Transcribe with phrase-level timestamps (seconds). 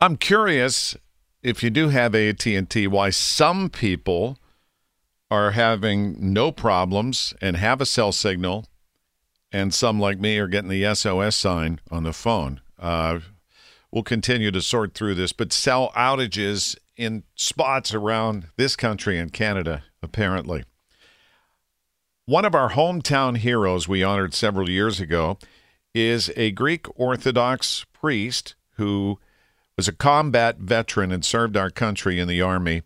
[0.00, 0.94] I'm curious
[1.42, 4.38] if you do have AT&T why some people
[5.30, 8.66] are having no problems and have a cell signal
[9.50, 12.60] and some like me are getting the SOS sign on the phone.
[12.78, 13.20] Uh,
[13.90, 19.32] we'll continue to sort through this, but cell outages in spots around this country and
[19.32, 20.64] Canada apparently.
[22.26, 25.38] One of our hometown heroes we honored several years ago
[25.94, 29.18] is a Greek Orthodox priest who
[29.76, 32.82] was a combat veteran and served our country in the Army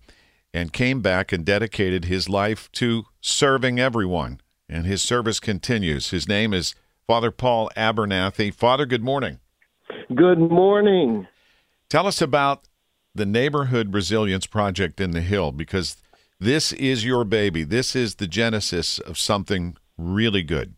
[0.53, 4.41] and came back and dedicated his life to serving everyone.
[4.69, 6.11] And his service continues.
[6.11, 6.75] His name is
[7.07, 8.53] Father Paul Abernathy.
[8.53, 9.39] Father, good morning.
[10.15, 11.29] Good morning.
[11.89, 12.69] Tell us about
[13.15, 15.97] the Neighborhood Resilience Project in the Hill because
[16.39, 17.65] this is your baby.
[17.65, 20.75] This is the genesis of something really good.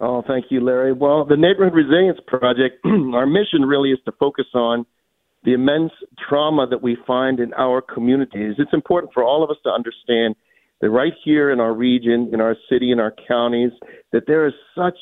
[0.00, 0.92] Oh, thank you, Larry.
[0.92, 4.86] Well, the Neighborhood Resilience Project, our mission really is to focus on
[5.44, 5.92] the immense
[6.28, 8.54] trauma that we find in our communities.
[8.58, 10.36] It's important for all of us to understand
[10.80, 13.72] that right here in our region, in our city, in our counties,
[14.12, 14.96] that there is such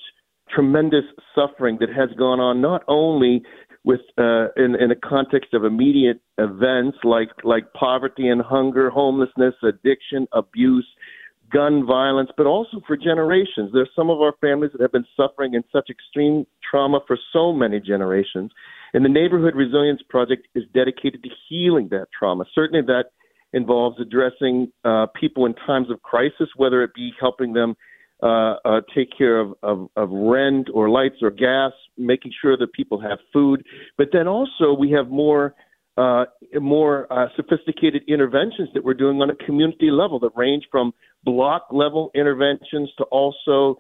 [0.53, 1.05] tremendous
[1.35, 3.43] suffering that has gone on not only
[3.85, 9.55] with uh, in in a context of immediate events like like poverty and hunger, homelessness,
[9.63, 10.87] addiction, abuse,
[11.51, 13.71] gun violence, but also for generations.
[13.73, 17.53] There's some of our families that have been suffering in such extreme trauma for so
[17.53, 18.51] many generations.
[18.95, 22.45] And the Neighborhood Resilience Project is dedicated to healing that trauma.
[22.55, 23.07] Certainly, that
[23.53, 27.77] involves addressing uh, people in times of crisis, whether it be helping them
[28.23, 32.73] uh, uh, take care of, of, of rent or lights or gas, making sure that
[32.73, 33.65] people have food.
[33.97, 35.55] But then also, we have more
[35.99, 36.25] uh,
[36.61, 40.93] more uh, sophisticated interventions that we're doing on a community level that range from
[41.25, 43.77] block level interventions to also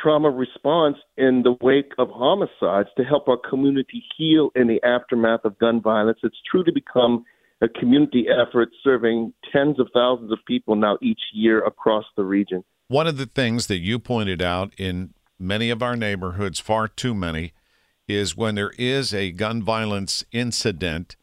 [0.00, 5.40] trauma response in the wake of homicides to help our community heal in the aftermath
[5.44, 6.18] of gun violence.
[6.22, 7.24] It's true to become
[7.62, 12.62] a community effort serving tens of thousands of people now each year across the region.
[12.88, 17.14] One of the things that you pointed out in many of our neighborhoods, far too
[17.14, 17.52] many,
[18.06, 21.16] is when there is a gun violence incident,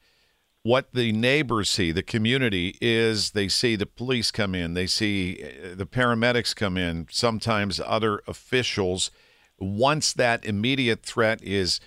[0.63, 5.43] what the neighbors see, the community, is they see the police come in, they see
[5.43, 9.11] uh, the paramedics come in, sometimes other officials.
[9.59, 11.79] Once that immediate threat is,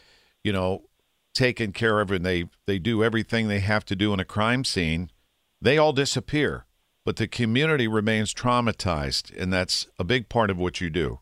[0.42, 0.82] you know,
[1.34, 4.64] taken care of and they, they do everything they have to do in a crime
[4.64, 5.10] scene,
[5.60, 6.66] they all disappear.
[7.04, 11.20] But the community remains traumatized, and that's a big part of what you do.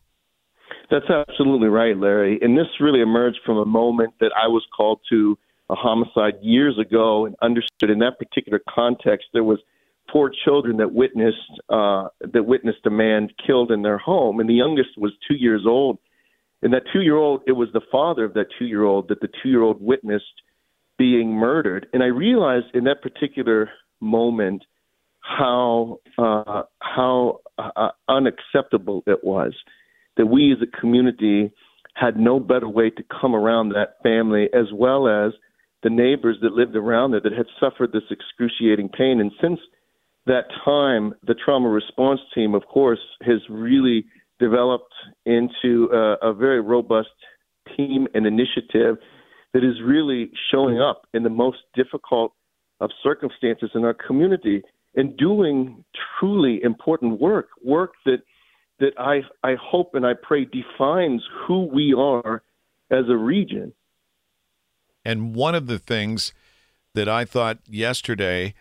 [0.89, 2.39] That's absolutely right, Larry.
[2.41, 5.37] And this really emerged from a moment that I was called to
[5.69, 9.59] a homicide years ago and understood in that particular context there was
[10.11, 11.37] four children that witnessed
[11.69, 15.63] uh, that witnessed a man killed in their home, and the youngest was two years
[15.65, 15.97] old.
[16.61, 19.19] And that two year old, it was the father of that two year old that
[19.19, 20.41] the two year old witnessed
[20.97, 21.87] being murdered.
[21.91, 23.69] And I realized in that particular
[23.99, 24.63] moment
[25.19, 29.53] how uh, how uh, unacceptable it was
[30.15, 31.51] that we as a community
[31.95, 35.33] had no better way to come around that family as well as
[35.83, 39.19] the neighbors that lived around there that had suffered this excruciating pain.
[39.19, 39.59] And since
[40.25, 44.05] that time, the trauma response team, of course, has really
[44.39, 44.93] developed
[45.25, 47.09] into a, a very robust
[47.75, 48.97] team and initiative
[49.53, 52.33] that is really showing up in the most difficult
[52.79, 54.61] of circumstances in our community
[54.95, 55.83] and doing
[56.19, 58.19] truly important work, work that
[58.79, 62.41] that I I hope and I pray defines who we are
[62.91, 63.73] as a region.
[65.05, 66.33] And one of the things
[66.95, 68.53] that I thought yesterday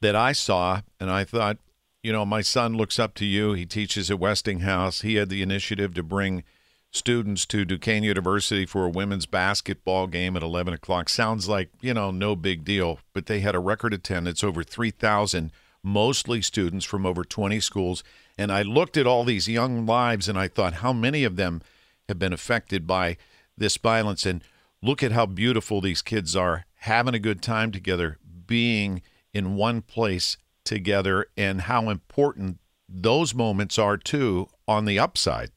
[0.00, 1.58] that I saw, and I thought,
[2.02, 3.52] you know, my son looks up to you.
[3.52, 5.00] He teaches at Westinghouse.
[5.00, 6.44] He had the initiative to bring
[6.90, 11.08] students to Duquesne University for a women's basketball game at 11 o'clock.
[11.08, 15.50] Sounds like, you know, no big deal, but they had a record attendance over 3,000,
[15.82, 18.02] mostly students from over 20 schools.
[18.38, 21.60] And I looked at all these young lives and I thought, how many of them
[22.08, 23.16] have been affected by
[23.56, 24.24] this violence?
[24.24, 24.42] And
[24.82, 29.02] look at how beautiful these kids are, having a good time together, being
[29.32, 32.58] in one place together, and how important
[32.88, 35.50] those moments are too on the upside.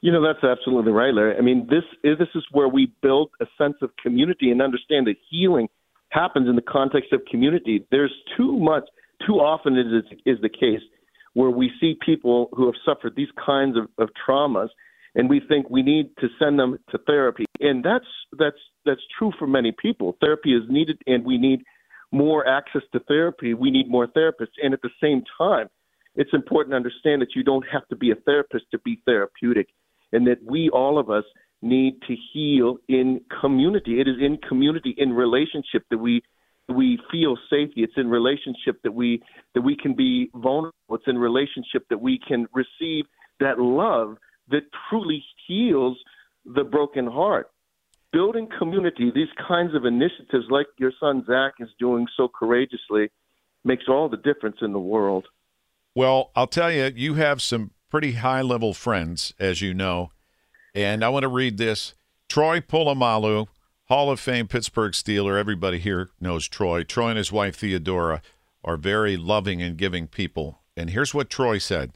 [0.00, 1.36] You know, that's absolutely right, Larry.
[1.36, 5.06] I mean, this is this is where we build a sense of community and understand
[5.06, 5.68] that healing
[6.10, 7.86] happens in the context of community.
[7.90, 8.84] There's too much,
[9.26, 10.82] too often it is is the case
[11.34, 14.68] where we see people who have suffered these kinds of, of traumas
[15.14, 17.44] and we think we need to send them to therapy.
[17.60, 18.06] And that's
[18.38, 20.16] that's that's true for many people.
[20.20, 21.62] Therapy is needed and we need
[22.10, 23.54] more access to therapy.
[23.54, 24.58] We need more therapists.
[24.62, 25.68] And at the same time,
[26.14, 29.68] it's important to understand that you don't have to be a therapist to be therapeutic
[30.12, 31.24] and that we, all of us,
[31.62, 34.00] need to heal in community.
[34.00, 36.22] It is in community, in relationship that we
[36.68, 37.82] we feel safety.
[37.82, 39.22] It's in relationship that we
[39.54, 40.72] that we can be vulnerable.
[40.90, 43.04] It's in relationship that we can receive
[43.40, 44.16] that love
[44.52, 45.98] that truly heals
[46.44, 47.50] the broken heart.
[48.12, 53.10] Building community, these kinds of initiatives like your son Zach is doing so courageously,
[53.64, 55.26] makes all the difference in the world.
[55.94, 60.10] Well, I'll tell you, you have some pretty high level friends, as you know.
[60.74, 61.94] And I want to read this.
[62.28, 63.46] Troy Polamalu,
[63.88, 65.38] Hall of Fame Pittsburgh Steeler.
[65.38, 66.82] Everybody here knows Troy.
[66.82, 68.22] Troy and his wife Theodora
[68.64, 70.60] are very loving and giving people.
[70.76, 71.92] And here's what Troy said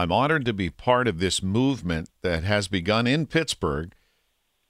[0.00, 3.94] I'm honored to be part of this movement that has begun in Pittsburgh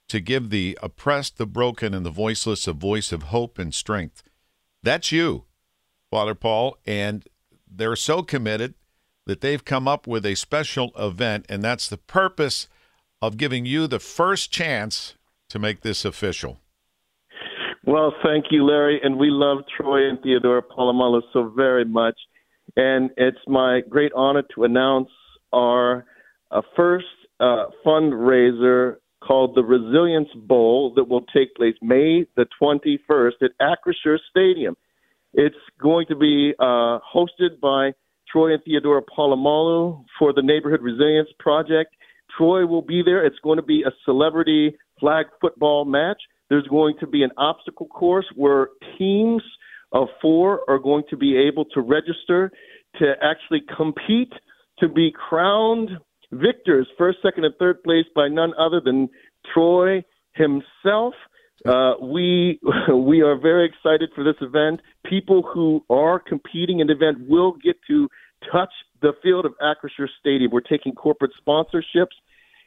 [0.09, 4.23] to give the oppressed, the broken, and the voiceless a voice of hope and strength.
[4.83, 5.45] That's you,
[6.09, 6.75] Father Paul.
[6.85, 7.25] And
[7.65, 8.73] they're so committed
[9.25, 12.67] that they've come up with a special event, and that's the purpose
[13.21, 15.15] of giving you the first chance
[15.47, 16.59] to make this official.
[17.85, 22.19] Well, thank you, Larry, and we love Troy and Theodora Polamalu so very much,
[22.75, 25.07] and it's my great honor to announce
[25.53, 26.05] our
[26.51, 27.05] a first
[27.39, 34.17] uh, fundraiser called the Resilience Bowl that will take place May the 21st at Acrisure
[34.29, 34.75] Stadium.
[35.33, 37.93] It's going to be uh, hosted by
[38.31, 41.95] Troy and Theodora Polamalu for the Neighborhood Resilience Project.
[42.37, 43.25] Troy will be there.
[43.25, 46.21] It's going to be a celebrity flag football match.
[46.49, 49.43] There's going to be an obstacle course where teams
[49.93, 52.51] of four are going to be able to register
[52.99, 54.33] to actually compete
[54.81, 55.89] to be crowned
[56.31, 59.09] victors, first, second, and third place by none other than
[59.53, 61.13] Troy himself.
[61.65, 62.59] Uh, we
[62.93, 64.81] we are very excited for this event.
[65.05, 68.07] People who are competing in the event will get to
[68.51, 70.51] touch the field of Acrisure Stadium.
[70.51, 72.15] We're taking corporate sponsorships,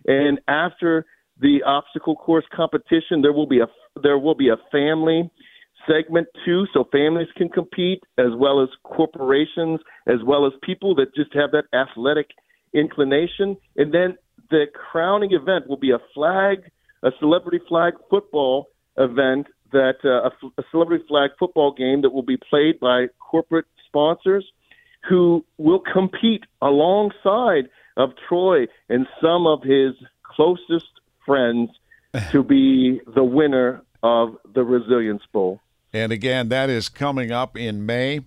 [0.06, 1.06] and after
[1.40, 3.66] the obstacle course competition, there will be a
[4.02, 5.30] there will be a family
[5.88, 11.14] segment too, so families can compete as well as corporations, as well as people that
[11.14, 12.30] just have that athletic
[12.72, 13.56] inclination.
[13.76, 14.16] And then
[14.50, 16.70] the crowning event will be a flag,
[17.02, 22.22] a celebrity flag football event that uh, a, a celebrity flag football game that will
[22.22, 24.44] be played by corporate sponsors
[25.08, 29.92] who will compete alongside of Troy and some of his
[30.22, 30.90] closest
[31.26, 31.70] friends
[32.30, 35.60] to be the winner of the Resilience Bowl.
[35.94, 38.22] And again, that is coming up in May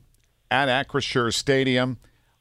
[0.50, 1.98] at Acrisure Stadium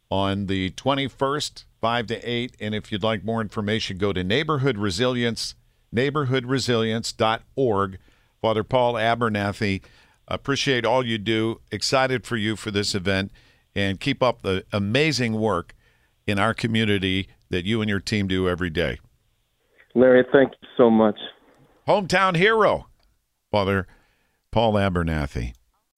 [0.08, 2.56] on the 21st, 5 to 8.
[2.60, 5.56] And if you'd like more information, go to Neighborhood Resilience,
[5.92, 7.98] neighborhoodresilience.org.
[8.40, 9.82] Father Paul Abernathy,
[10.28, 11.60] appreciate all you do.
[11.72, 13.32] Excited for you for this event
[13.74, 15.74] and keep up the amazing work
[16.28, 19.00] in our community that you and your team do every day.
[19.96, 21.18] Larry, thank you so much.
[21.88, 22.86] Hometown hero,
[23.50, 23.88] Father
[24.56, 25.52] Paul Abernathy.